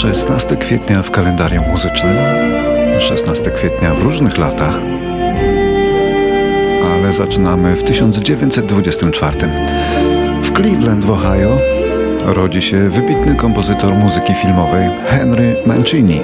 16 0.00 0.56
kwietnia 0.56 1.02
w 1.02 1.10
kalendarium 1.10 1.64
muzycznym, 1.68 2.16
16 2.98 3.50
kwietnia 3.50 3.94
w 3.94 4.02
różnych 4.02 4.38
latach, 4.38 4.74
ale 6.94 7.12
zaczynamy 7.12 7.76
w 7.76 7.84
1924. 7.84 9.36
W 10.42 10.52
Cleveland 10.56 11.04
w 11.04 11.10
Ohio 11.10 11.58
rodzi 12.24 12.62
się 12.62 12.88
wybitny 12.88 13.34
kompozytor 13.34 13.94
muzyki 13.94 14.34
filmowej 14.34 14.90
Henry 15.06 15.56
Mancini. 15.66 16.20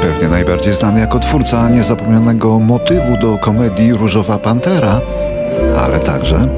Pewnie 0.00 0.28
najbardziej 0.28 0.72
znany 0.72 1.00
jako 1.00 1.18
twórca 1.18 1.68
niezapomnianego 1.68 2.58
motywu 2.58 3.16
do 3.16 3.38
komedii 3.38 3.92
Różowa 3.92 4.38
Pantera, 4.38 5.00
ale 5.78 5.98
także 5.98 6.48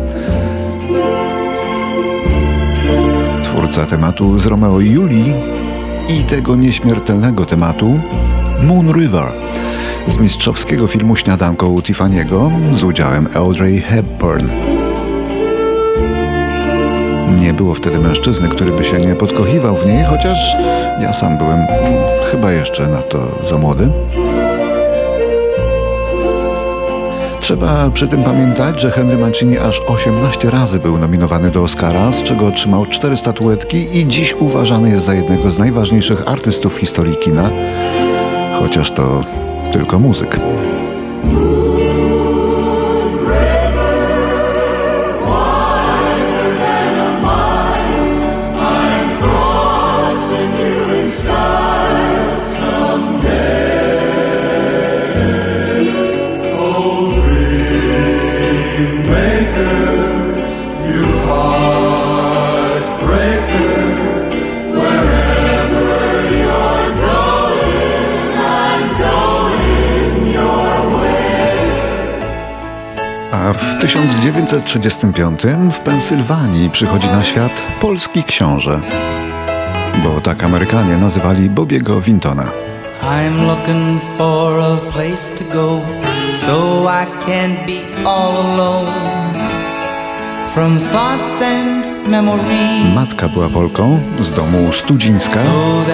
twórca 3.72 3.90
tematu 3.90 4.38
z 4.38 4.46
Romeo 4.46 4.80
i 4.80 4.90
Julii 4.90 5.32
i 6.08 6.24
tego 6.24 6.56
nieśmiertelnego 6.56 7.46
tematu 7.46 8.00
Moon 8.62 8.92
River 8.92 9.32
z 10.06 10.18
mistrzowskiego 10.18 10.86
filmu 10.86 11.16
Śniadanko 11.16 11.68
u 11.68 11.80
Tiffany'ego 11.80 12.50
z 12.72 12.84
udziałem 12.84 13.28
Audrey 13.34 13.80
Hepburn. 13.80 14.48
Nie 17.40 17.54
było 17.54 17.74
wtedy 17.74 17.98
mężczyzny, 17.98 18.48
który 18.48 18.72
by 18.72 18.84
się 18.84 18.98
nie 18.98 19.14
podkochiwał 19.14 19.76
w 19.76 19.86
niej, 19.86 20.04
chociaż 20.04 20.56
ja 21.00 21.12
sam 21.12 21.38
byłem 21.38 21.66
chyba 22.30 22.52
jeszcze 22.52 22.88
na 22.88 23.02
to 23.02 23.38
za 23.44 23.58
młody. 23.58 23.90
Trzeba 27.52 27.90
przy 27.90 28.08
tym 28.08 28.24
pamiętać, 28.24 28.80
że 28.80 28.90
Henry 28.90 29.18
Mancini 29.18 29.58
aż 29.58 29.80
18 29.86 30.50
razy 30.50 30.80
był 30.80 30.98
nominowany 30.98 31.50
do 31.50 31.62
Oscara, 31.62 32.12
z 32.12 32.22
czego 32.22 32.46
otrzymał 32.46 32.86
4 32.86 33.16
statuetki 33.16 33.98
i 33.98 34.06
dziś 34.06 34.34
uważany 34.34 34.90
jest 34.90 35.04
za 35.04 35.14
jednego 35.14 35.50
z 35.50 35.58
najważniejszych 35.58 36.28
artystów 36.28 36.76
historii 36.76 37.16
kina, 37.16 37.50
chociaż 38.58 38.90
to 38.90 39.24
tylko 39.72 39.98
muzyk. 39.98 40.40
1935 74.32 75.42
w 75.72 75.78
Pensylwanii 75.78 76.70
przychodzi 76.70 77.06
na 77.06 77.24
świat 77.24 77.62
polski 77.80 78.24
książę, 78.24 78.80
bo 80.04 80.20
tak 80.20 80.44
Amerykanie 80.44 80.96
nazywali 80.96 81.50
Bobiego 81.50 82.00
Wintona. 82.00 82.44
I'm 83.02 83.46
looking 83.46 84.00
for 84.18 84.60
a 84.60 84.76
place 84.92 85.34
to 85.38 85.44
go 85.52 85.80
so 86.46 86.86
I 86.88 87.06
can't 87.26 87.66
be 87.66 88.08
all 88.08 88.36
alone 88.36 89.41
Matka 92.94 93.28
była 93.28 93.48
Polką 93.48 94.00
z 94.20 94.34
domu 94.34 94.72
Studzińska, 94.72 95.40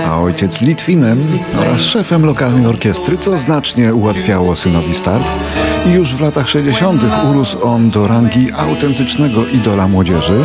a 0.08 0.20
ojciec 0.20 0.60
Litwinem 0.60 1.22
oraz 1.60 1.80
szefem 1.80 2.24
lokalnej 2.24 2.66
orkiestry, 2.66 3.18
co 3.18 3.38
znacznie 3.38 3.94
ułatwiało 3.94 4.56
synowi 4.56 4.94
start. 4.94 5.24
I 5.86 5.90
już 5.90 6.14
w 6.14 6.20
latach 6.20 6.48
60. 6.48 7.02
urósł 7.30 7.62
on 7.62 7.90
do 7.90 8.06
rangi 8.06 8.52
autentycznego 8.52 9.46
idola 9.46 9.88
młodzieży, 9.88 10.40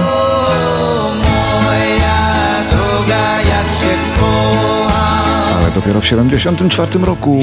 dopiero 5.75 6.01
w 6.01 6.07
74 6.07 7.05
roku 7.05 7.39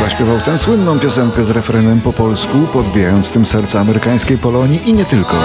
zaśpiewał 0.00 0.40
tę 0.40 0.58
słynną 0.58 0.98
piosenkę 0.98 1.44
z 1.44 1.50
refrenem 1.50 2.00
po 2.00 2.12
polsku, 2.12 2.58
podbijając 2.72 3.30
tym 3.30 3.46
serce 3.46 3.80
amerykańskiej 3.80 4.38
Polonii 4.38 4.90
i 4.90 4.92
nie 4.92 5.04
tylko. 5.04 5.36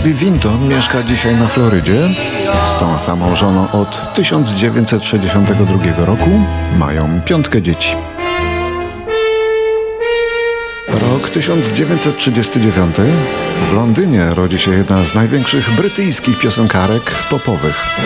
Bobby 0.00 0.14
Vinton 0.14 0.68
mieszka 0.68 1.02
dzisiaj 1.02 1.34
na 1.34 1.48
Florydzie 1.48 2.08
z 2.64 2.78
tą 2.78 2.98
samą 2.98 3.36
żoną 3.36 3.72
od 3.72 4.14
1962 4.14 6.04
roku. 6.06 6.30
Mają 6.78 7.20
piątkę 7.20 7.62
dzieci. 7.62 7.96
Rok 10.88 11.28
1939. 11.30 12.96
W 13.70 13.72
Londynie 13.72 14.34
rodzi 14.34 14.58
się 14.58 14.70
jedna 14.70 15.04
z 15.04 15.14
największych 15.14 15.70
brytyjskich 15.76 16.40
piosenkarek 16.40 17.10
popowych. 17.30 17.96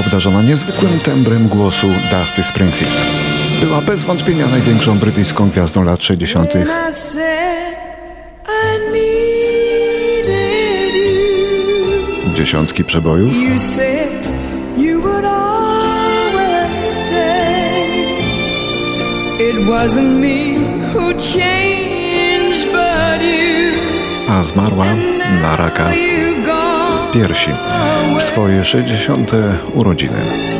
Obdarzona 0.00 0.42
niezwykłym 0.42 0.98
tembrem 0.98 1.48
głosu 1.48 1.86
Dusty 1.86 2.42
Springfield. 2.42 2.94
Była 3.60 3.80
bez 3.80 4.02
wątpienia 4.02 4.46
największą 4.46 4.98
brytyjską 4.98 5.50
gwiazdą 5.50 5.84
lat 5.84 6.04
60. 6.04 6.50
but 12.44 13.16
you. 13.16 13.34
a 24.28 24.42
zmarła 24.42 24.86
na 25.42 25.56
raka 25.56 25.90
piersi 27.12 27.50
w 28.18 28.22
swoje 28.22 28.64
60. 28.64 29.30
urodziny. 29.74 30.53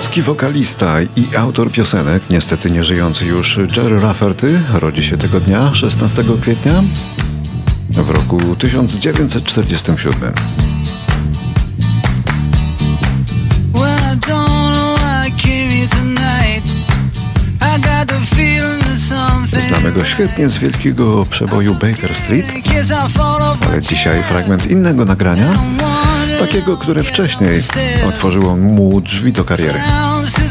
Szkocki 0.00 0.22
wokalista 0.22 1.02
i 1.02 1.36
autor 1.36 1.72
piosenek, 1.72 2.22
niestety 2.30 2.70
nieżyjący 2.70 3.26
już 3.26 3.60
Jerry 3.76 4.00
Rafferty, 4.00 4.60
rodzi 4.72 5.04
się 5.04 5.18
tego 5.18 5.40
dnia, 5.40 5.74
16 5.74 6.22
kwietnia, 6.40 6.82
w 7.90 8.10
roku 8.10 8.56
1947. 8.56 10.32
Well, 13.74 13.98
I 14.14 14.16
don't 14.16 14.72
know 14.72 14.98
why 14.98 15.28
I 15.28 15.32
came 15.32 15.70
here 15.70 15.88
tonight. 15.88 16.64
I 17.60 17.80
got 17.80 18.08
the 18.08 18.36
feeling 18.36 18.84
that 18.84 18.98
something. 18.98 19.62
Znamy 19.68 19.92
go 19.92 20.04
świetnie 20.04 20.48
z 20.48 20.56
wielkiego 20.58 21.26
przeboju 21.30 21.74
Baker 21.74 22.14
Street, 22.14 22.54
ale 23.68 23.80
dzisiaj 23.80 24.22
fragment 24.22 24.70
innego 24.70 25.04
nagrania, 25.04 25.50
Takiego, 26.40 26.76
które 26.76 27.02
wcześniej 27.02 27.60
otworzyło 28.08 28.56
mu 28.56 29.00
drzwi 29.00 29.32
do 29.32 29.44
kariery. 29.44 29.80
Clowns 29.80 30.34
to 30.34 30.50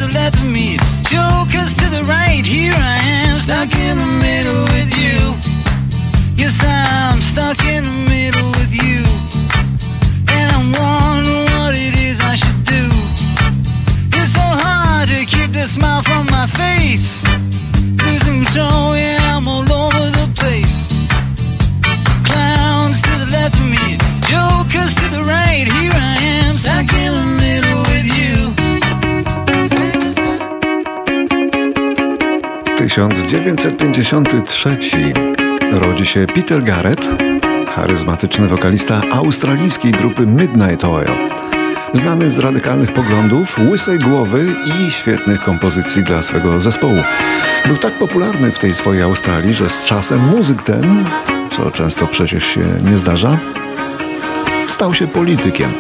1953 33.08 35.14
rodzi 35.72 36.06
się 36.06 36.26
Peter 36.36 36.64
Garrett, 36.64 37.08
charyzmatyczny 37.76 38.48
wokalista 38.48 39.02
australijskiej 39.12 39.92
grupy 39.92 40.28
Midnight 40.28 40.86
Oil. 40.86 41.08
Znany 41.94 42.32
z 42.32 42.40
radykalnych 42.40 42.94
poglądów, 42.94 43.60
łysej 43.72 44.00
głowy 44.00 44.46
i 44.66 44.92
świetnych 44.92 45.44
kompozycji 45.44 46.04
dla 46.04 46.22
swego 46.22 46.62
zespołu. 46.62 47.04
Był 47.66 47.78
tak 47.78 47.94
popularny 47.94 48.52
w 48.52 48.60
tej 48.60 48.76
swojej 48.76 49.02
Australii, 49.02 49.54
że 49.54 49.70
z 49.70 49.84
czasem 49.84 50.20
muzyk 50.20 50.62
ten, 50.62 51.06
co 51.58 51.72
często 51.72 52.08
przecież 52.08 52.46
się 52.46 52.62
nie 52.92 52.98
zdarza, 52.98 53.38
stał 54.68 54.94
się 54.94 55.08
politykiem. 55.08 55.72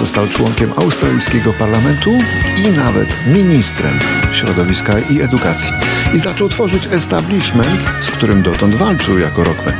Został 0.00 0.26
członkiem 0.26 0.72
australijskiego 0.76 1.52
parlamentu 1.52 2.10
i 2.58 2.76
nawet 2.76 3.08
ministrem 3.26 3.98
środowiska 4.32 4.92
i 5.10 5.20
edukacji. 5.20 5.72
I 6.14 6.18
zaczął 6.18 6.48
tworzyć 6.48 6.86
establishment, 6.90 7.80
z 8.00 8.10
którym 8.10 8.42
dotąd 8.42 8.74
walczył 8.74 9.18
jako 9.18 9.44
rockman. 9.44 9.74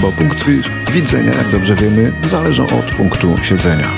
Bo 0.00 0.12
punkty 0.12 0.62
widzenia, 0.92 1.32
jak 1.34 1.48
dobrze 1.48 1.74
wiemy, 1.74 2.12
zależą 2.24 2.64
od 2.64 2.94
punktu 2.96 3.38
siedzenia. 3.42 3.88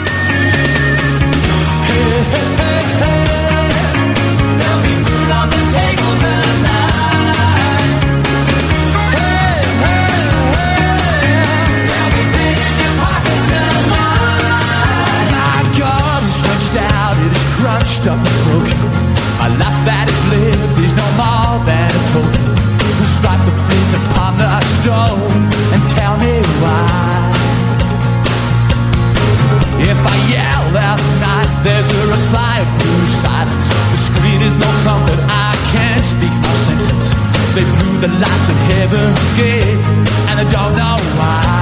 The 38.06 38.18
lights 38.18 38.48
of 38.50 38.56
heaven's 38.68 39.36
gate, 39.38 39.86
and 40.28 40.38
I 40.38 40.44
don't 40.52 40.76
know 40.76 40.96
why. 41.18 41.53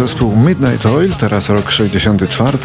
Zespół 0.00 0.36
Midnight 0.36 0.86
Oil, 0.86 1.12
teraz 1.18 1.48
rok 1.48 1.70
64. 1.70 2.58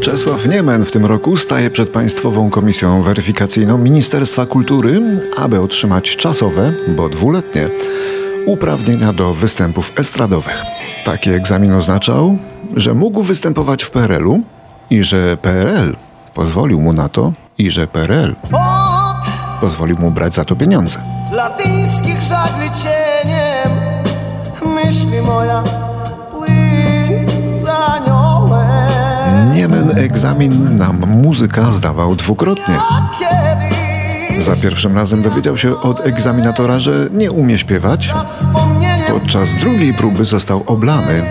Czesław 0.00 0.46
Niemen 0.46 0.84
w 0.84 0.90
tym 0.90 1.06
roku 1.06 1.36
staje 1.36 1.70
przed 1.70 1.88
Państwową 1.88 2.50
Komisją 2.50 3.02
Weryfikacyjną 3.02 3.78
Ministerstwa 3.78 4.46
Kultury, 4.46 5.00
aby 5.38 5.60
otrzymać 5.60 6.16
czasowe, 6.16 6.72
bo 6.88 7.08
dwuletnie, 7.08 7.68
uprawnienia 8.46 9.12
do 9.12 9.34
występów 9.34 9.92
estradowych. 9.96 10.62
Taki 11.04 11.30
egzamin 11.30 11.72
oznaczał, 11.72 12.38
że 12.76 12.94
mógł 12.94 13.22
występować 13.22 13.82
w 13.82 13.90
PRL-u 13.90 14.40
i 14.90 15.02
że 15.02 15.36
PRL 15.36 15.96
pozwolił 16.34 16.80
mu 16.80 16.92
na 16.92 17.08
to 17.08 17.32
i 17.58 17.70
że 17.70 17.86
PRL 17.86 18.36
pozwolił 19.60 19.98
mu 19.98 20.10
brać 20.10 20.34
za 20.34 20.44
to 20.44 20.56
pieniądze. 20.56 20.98
latyńskich 21.32 22.22
żagli 22.22 22.70
cieniem 22.70 23.78
Myśli 24.74 25.20
moja 25.26 25.87
Niemen 29.58 29.98
egzamin 29.98 30.78
na 30.78 30.92
muzyka 30.92 31.72
zdawał 31.72 32.16
dwukrotnie. 32.16 32.74
Za 34.40 34.56
pierwszym 34.56 34.96
razem 34.96 35.22
dowiedział 35.22 35.58
się 35.58 35.80
od 35.80 36.06
egzaminatora, 36.06 36.80
że 36.80 36.92
nie 37.12 37.32
umie 37.32 37.58
śpiewać. 37.58 38.12
Podczas 39.08 39.54
drugiej 39.60 39.94
próby 39.94 40.24
został 40.24 40.62
oblany 40.66 41.22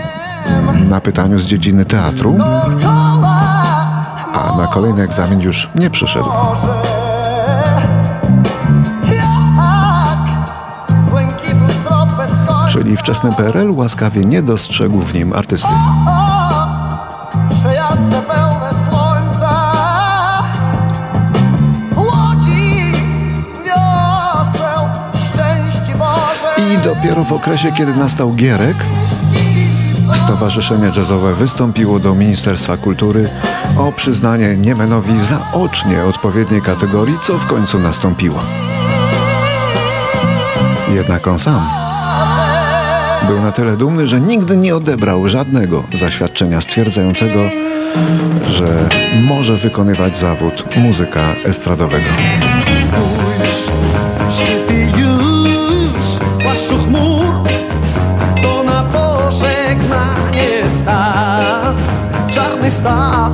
na 0.88 1.00
pytaniu 1.00 1.38
z 1.38 1.46
dziedziny 1.46 1.84
teatru, 1.84 2.38
a 4.34 4.56
na 4.56 4.66
kolejny 4.66 5.02
egzamin 5.02 5.40
już 5.40 5.68
nie 5.74 5.90
przyszedł. 5.90 6.30
Czyli 12.70 12.96
wczesny 12.96 13.32
PRL 13.32 13.70
łaskawie 13.70 14.24
nie 14.24 14.42
dostrzegł 14.42 15.00
w 15.00 15.14
nim 15.14 15.32
artysty. 15.32 15.68
I 26.78 26.84
dopiero 26.84 27.24
w 27.24 27.32
okresie, 27.32 27.72
kiedy 27.72 27.96
nastał 27.96 28.32
Gierek, 28.32 28.76
Stowarzyszenie 30.24 30.92
Jazzowe 30.96 31.34
wystąpiło 31.34 31.98
do 31.98 32.14
Ministerstwa 32.14 32.76
Kultury 32.76 33.28
o 33.78 33.92
przyznanie 33.92 34.56
Niemenowi 34.56 35.20
zaocznie 35.20 36.04
odpowiedniej 36.04 36.62
kategorii, 36.62 37.14
co 37.26 37.32
w 37.32 37.46
końcu 37.46 37.78
nastąpiło. 37.78 38.38
Jednak 40.94 41.28
on 41.28 41.38
sam 41.38 41.60
był 43.26 43.42
na 43.42 43.52
tyle 43.52 43.76
dumny, 43.76 44.06
że 44.06 44.20
nigdy 44.20 44.56
nie 44.56 44.76
odebrał 44.76 45.28
żadnego 45.28 45.82
zaświadczenia 45.94 46.60
stwierdzającego, 46.60 47.50
że 48.50 48.88
może 49.24 49.56
wykonywać 49.56 50.16
zawód 50.16 50.64
muzyka 50.76 51.34
estradowego. 51.44 52.10
Spójrz, 52.84 53.70
Staw 62.78 63.32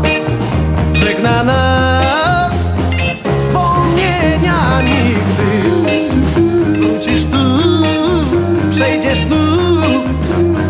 żegna 0.94 1.44
nas 1.44 2.78
Wspomnieniami 3.38 5.14
Gdy 5.28 6.78
wrócisz 6.78 7.24
tu, 7.24 7.60
przejdziesz 8.70 9.20
tu 9.20 9.34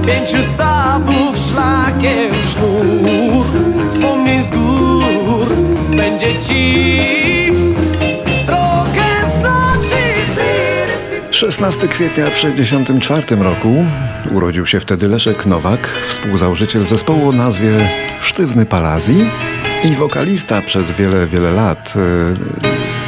Pięciu 0.06 0.42
stawów 0.42 1.38
szlakiem 1.38 2.34
sznur. 2.42 3.46
Wspomnień 3.90 4.42
z 4.42 4.50
gór 4.50 5.46
będzie 5.96 6.40
ci 6.40 7.23
16 11.34 11.88
kwietnia 11.88 12.26
w 12.26 12.34
1964 12.34 13.42
roku 13.42 13.84
urodził 14.30 14.66
się 14.66 14.80
wtedy 14.80 15.08
Leszek 15.08 15.46
Nowak, 15.46 15.90
współzałożyciel 16.06 16.84
zespołu 16.84 17.28
o 17.28 17.32
nazwie 17.32 17.76
Sztywny 18.20 18.66
Palazji 18.66 19.30
i 19.84 19.96
wokalista 19.96 20.62
przez 20.62 20.90
wiele, 20.90 21.26
wiele 21.26 21.52
lat 21.52 21.94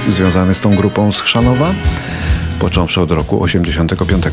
y, 0.08 0.12
związany 0.12 0.54
z 0.54 0.60
tą 0.60 0.76
grupą 0.76 1.12
z 1.12 1.20
Chrzanowa, 1.20 1.74
począwszy 2.60 3.00
od 3.00 3.10
roku 3.10 3.42
85. 3.42 4.24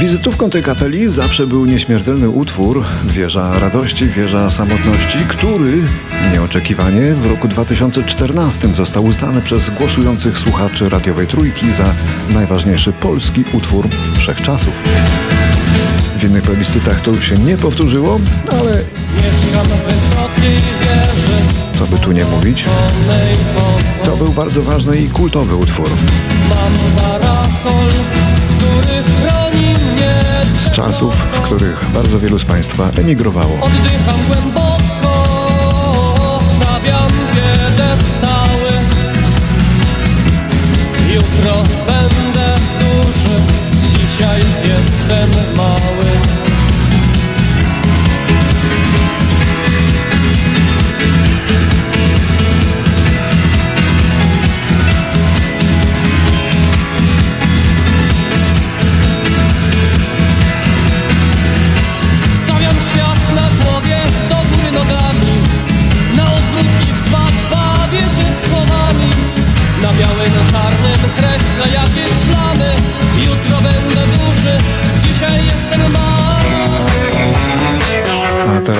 Wizytówką 0.00 0.50
tej 0.50 0.62
kapeli 0.62 1.10
zawsze 1.10 1.46
był 1.46 1.66
nieśmiertelny 1.66 2.28
utwór 2.28 2.84
Wieża 3.04 3.58
Radości, 3.58 4.08
Wieża 4.08 4.50
Samotności, 4.50 5.18
który 5.28 5.82
nieoczekiwanie 6.32 7.14
w 7.14 7.26
roku 7.26 7.48
2014 7.48 8.68
został 8.74 9.04
uznany 9.04 9.42
przez 9.42 9.70
głosujących 9.70 10.38
słuchaczy 10.38 10.88
radiowej 10.88 11.26
trójki 11.26 11.66
za 11.74 11.94
najważniejszy 12.34 12.92
polski 12.92 13.44
utwór 13.52 13.88
wszechczasów. 14.18 14.74
innych 16.24 16.42
plebiscytach 16.42 17.00
to 17.00 17.10
już 17.10 17.28
się 17.28 17.34
nie 17.38 17.56
powtórzyło, 17.56 18.20
ale 18.50 18.84
Mieszkam 19.16 19.66
w 19.66 19.82
wysokiej 19.82 20.54
wieży 20.80 21.65
co 21.78 21.86
by 21.86 21.98
tu 21.98 22.12
nie 22.12 22.24
mówić, 22.24 22.64
to 24.04 24.16
był 24.16 24.28
bardzo 24.28 24.62
ważny 24.62 24.96
i 24.96 25.08
kultowy 25.08 25.56
utwór. 25.56 25.88
Z 30.56 30.70
czasów, 30.70 31.14
w 31.14 31.40
których 31.40 31.90
bardzo 31.94 32.18
wielu 32.18 32.38
z 32.38 32.44
Państwa 32.44 32.90
emigrowało. 32.98 33.58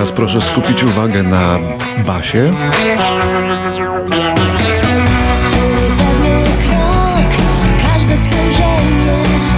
Teraz 0.06 0.16
proszę 0.16 0.40
skupić 0.40 0.82
uwagę 0.82 1.22
na 1.22 1.58
basie. 2.06 2.52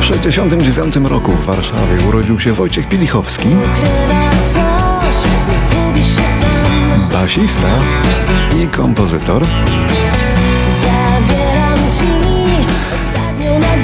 W 0.00 0.21
1969 0.21 1.11
roku 1.11 1.33
w 1.33 1.45
Warszawie 1.45 2.09
urodził 2.09 2.40
się 2.40 2.52
Wojciech 2.52 2.88
Pilichowski, 2.88 3.49
basista 7.12 7.69
i 8.62 8.69
kompozytor. 8.69 9.45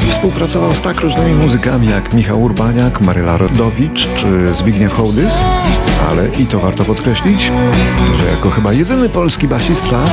Współpracował 0.09 0.75
z 0.75 0.81
tak 0.81 1.01
różnymi 1.01 1.35
muzykami 1.35 1.89
jak 1.89 2.13
Michał 2.13 2.43
Urbaniak, 2.43 3.01
Maryla 3.01 3.37
Rodowicz 3.37 4.09
czy 4.17 4.55
Zbigniew 4.55 4.93
Hołdys, 4.93 5.35
ale 6.11 6.29
i 6.29 6.47
to 6.47 6.59
warto 6.59 6.85
podkreślić, 6.85 7.53
że 8.19 8.27
jako 8.27 8.51
chyba 8.51 8.73
jedyny 8.73 9.09
polski 9.09 9.49
basista 9.49 10.05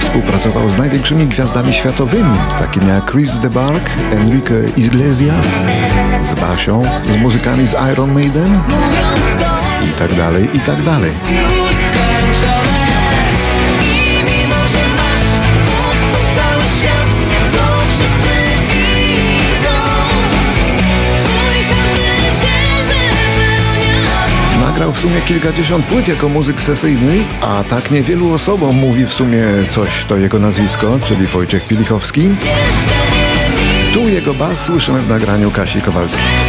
współpracował 0.00 0.68
z 0.68 0.78
największymi 0.78 1.26
gwiazdami 1.26 1.72
światowymi, 1.72 2.38
takimi 2.58 2.88
jak 2.88 3.10
Chris 3.10 3.38
DeBark, 3.38 3.90
Enrique 4.12 4.54
Iglesias, 4.76 5.46
z 6.22 6.34
Basią, 6.34 6.82
z 7.02 7.16
muzykami 7.16 7.66
z 7.66 7.74
Iron 7.92 8.12
Maiden 8.12 8.60
i 9.84 9.98
tak 9.98 10.14
dalej, 10.14 10.48
i 10.54 10.60
tak 10.60 10.82
dalej. 10.82 11.10
Nagrał 24.78 24.92
w 24.92 24.98
sumie 24.98 25.20
kilkadziesiąt 25.20 25.86
płyt 25.86 26.08
jako 26.08 26.28
muzyk 26.28 26.60
sesyjny, 26.60 27.24
a 27.40 27.64
tak 27.64 27.90
niewielu 27.90 28.32
osobom 28.32 28.76
mówi 28.76 29.06
w 29.06 29.12
sumie 29.12 29.44
coś 29.70 30.04
to 30.04 30.16
jego 30.16 30.38
nazwisko, 30.38 30.98
czyli 31.04 31.26
Wojciech 31.26 31.66
Pilichowski. 31.66 32.28
Tu 33.94 34.08
jego 34.08 34.34
bas 34.34 34.64
słyszymy 34.64 35.02
w 35.02 35.08
nagraniu 35.08 35.50
Kasi 35.50 35.80
Kowalskiej. 35.80 36.47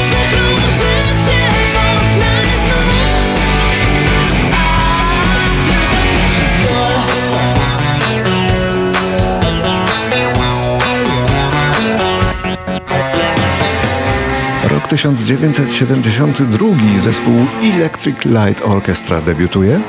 1972 14.89 16.67
zespół 16.99 17.33
Electric 17.63 18.17
Light 18.25 18.65
Orchestra 18.65 19.21
debiutuje. 19.21 19.81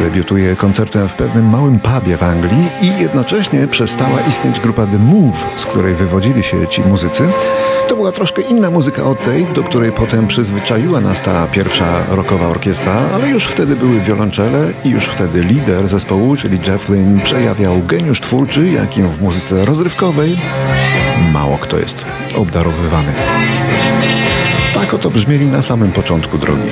Debiutuje 0.00 0.56
koncertem 0.56 1.08
w 1.08 1.14
pewnym 1.14 1.50
małym 1.50 1.80
pubie 1.80 2.16
w 2.16 2.22
Anglii 2.22 2.68
i 2.82 3.02
jednocześnie 3.02 3.68
przestała 3.68 4.20
istnieć 4.20 4.60
grupa 4.60 4.86
The 4.86 4.98
Move, 4.98 5.46
z 5.56 5.66
której 5.66 5.94
wywodzili 5.94 6.42
się 6.42 6.66
ci 6.66 6.82
muzycy. 6.82 7.28
To 7.88 7.96
była 7.96 8.12
troszkę 8.12 8.42
inna 8.42 8.70
muzyka 8.70 9.04
od 9.04 9.24
tej, 9.24 9.44
do 9.44 9.62
której 9.62 9.92
potem 9.92 10.26
przyzwyczaiła 10.26 11.00
nas 11.00 11.22
ta 11.22 11.46
pierwsza 11.46 12.06
rockowa 12.10 12.46
orkiestra, 12.46 12.94
ale 13.14 13.28
już 13.28 13.44
wtedy 13.44 13.76
były 13.76 14.00
wiolonczele 14.00 14.72
i 14.84 14.90
już 14.90 15.04
wtedy 15.04 15.40
lider 15.40 15.88
zespołu, 15.88 16.36
czyli 16.36 16.58
Jeff 16.66 16.88
Lynne, 16.88 17.20
przejawiał 17.20 17.82
geniusz 17.86 18.20
twórczy, 18.20 18.70
jakim 18.70 19.08
w 19.08 19.22
muzyce 19.22 19.64
rozrywkowej 19.64 20.36
mało 21.32 21.58
kto 21.58 21.78
jest 21.78 22.04
obdarowywany. 22.36 23.12
Tak 24.80 24.94
oto 24.94 25.10
brzmieli 25.10 25.46
na 25.46 25.62
samym 25.62 25.92
początku 25.92 26.38
drogi. 26.38 26.70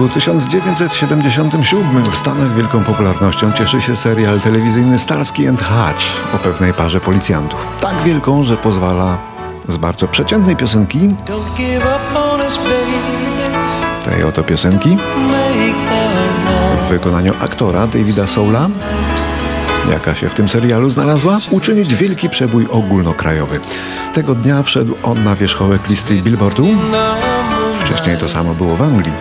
Roku 0.00 0.14
1977 0.14 2.10
w 2.10 2.16
Stanach 2.16 2.54
wielką 2.54 2.84
popularnością 2.84 3.52
cieszy 3.52 3.82
się 3.82 3.96
serial 3.96 4.40
telewizyjny 4.40 4.98
Starsky 4.98 5.48
and 5.48 5.60
Hutch 5.62 6.34
o 6.34 6.38
pewnej 6.38 6.74
parze 6.74 7.00
policjantów. 7.00 7.66
Tak 7.80 8.02
wielką, 8.02 8.44
że 8.44 8.56
pozwala 8.56 9.18
z 9.68 9.76
bardzo 9.76 10.08
przeciętnej 10.08 10.56
piosenki, 10.56 11.14
tej 14.04 14.24
oto 14.24 14.42
piosenki, 14.42 14.98
w 16.82 16.88
wykonaniu 16.88 17.34
aktora 17.40 17.86
Davida 17.86 18.26
Soula, 18.26 18.68
jaka 19.90 20.14
się 20.14 20.28
w 20.28 20.34
tym 20.34 20.48
serialu 20.48 20.90
znalazła, 20.90 21.38
uczynić 21.50 21.94
wielki 21.94 22.28
przebój 22.28 22.66
ogólnokrajowy. 22.70 23.60
Tego 24.12 24.34
dnia 24.34 24.62
wszedł 24.62 24.94
on 25.02 25.24
na 25.24 25.36
wierzchołek 25.36 25.88
listy 25.88 26.22
Billboardu. 26.22 26.68
Wcześniej 27.80 28.18
to 28.18 28.28
samo 28.28 28.54
było 28.54 28.76
w 28.76 28.82
Anglii. 28.82 29.12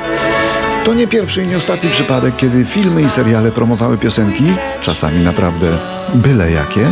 To 0.85 0.93
nie 0.93 1.07
pierwszy 1.07 1.43
i 1.43 1.47
nie 1.47 1.57
ostatni 1.57 1.89
przypadek, 1.89 2.35
kiedy 2.35 2.65
filmy 2.65 3.01
i 3.01 3.09
seriale 3.09 3.51
promowały 3.51 3.97
piosenki, 3.97 4.43
czasami 4.81 5.23
naprawdę 5.23 5.77
byle 6.13 6.51
jakie. 6.51 6.87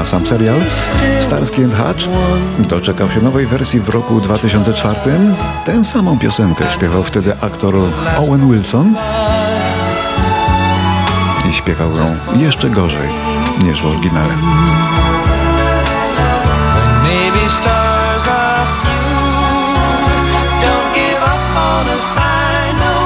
A 0.00 0.04
sam 0.04 0.26
serial 0.26 0.56
Starsky 1.20 1.64
and 1.64 1.74
Hutch 1.74 2.08
doczekał 2.58 3.10
się 3.10 3.20
nowej 3.20 3.46
wersji 3.46 3.80
w 3.80 3.88
roku 3.88 4.20
2004. 4.20 5.00
Tę 5.64 5.84
samą 5.84 6.18
piosenkę 6.18 6.64
śpiewał 6.70 7.02
wtedy 7.02 7.32
aktor 7.40 7.74
Owen 8.18 8.52
Wilson 8.52 8.94
i 11.50 11.52
śpiewał 11.52 11.96
ją 11.96 12.16
jeszcze 12.36 12.70
gorzej 12.70 13.08
niż 13.64 13.82
w 13.82 13.86
oryginale. 13.86 14.34
Know. 22.80 23.02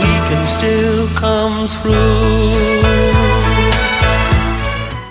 We 0.00 0.12
can 0.28 0.46
still 0.46 1.08
come 1.20 1.68
through. 1.68 2.70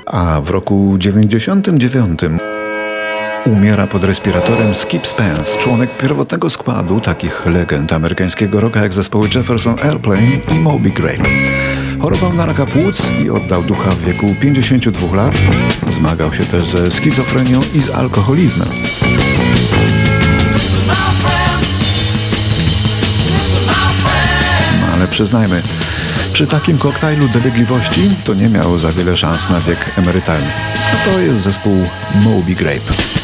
A 0.06 0.42
w 0.42 0.50
roku 0.50 0.96
99 0.98 2.22
umiera 3.46 3.88
pod 3.88 4.04
respiratorem 4.04 4.76
Skip 4.76 5.08
Spence, 5.08 5.58
członek 5.58 5.90
pierwotnego 5.98 6.50
składu 6.50 7.00
takich 7.00 7.46
legend 7.46 7.94
amerykańskiego 7.94 8.62
rocka 8.62 8.82
jak 8.82 8.94
zespoły 8.94 9.28
Jefferson 9.36 9.80
Airplane 9.80 10.40
i 10.52 10.60
Moby 10.60 10.90
Grape. 10.90 11.30
Chorował 12.02 12.34
na 12.34 12.46
raka 12.46 12.66
płuc 12.66 13.12
i 13.26 13.30
oddał 13.30 13.64
ducha 13.64 13.92
w 13.92 14.02
wieku 14.02 14.36
52 14.42 15.16
lat. 15.16 15.34
Zmagał 15.92 16.34
się 16.34 16.46
też 16.46 16.68
ze 16.70 16.92
schizofrenią 16.92 17.62
i 17.74 17.82
z 17.82 17.90
alkoholizmem. 17.90 18.70
Przyznajmy, 25.10 25.62
przy 26.34 26.48
takim 26.48 26.78
koktajlu 26.78 27.28
dolegliwości 27.28 28.10
to 28.24 28.34
nie 28.34 28.50
miał 28.50 28.80
za 28.80 28.92
wiele 28.92 29.18
szans 29.18 29.50
na 29.50 29.60
wiek 29.60 29.98
emerytalny. 29.98 30.48
A 30.94 31.10
to 31.10 31.20
jest 31.20 31.42
zespół 31.42 31.76
Moby 32.16 32.56
Grape. 32.56 33.19